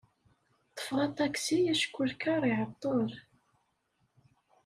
[0.69, 3.11] Ṭṭfeɣ aṭaksi acku lkar iɛeṭṭel.